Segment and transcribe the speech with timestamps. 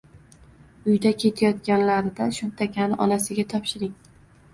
[0.93, 3.93] Uyga ketayotganlarida shumtakani onasiga topshiring.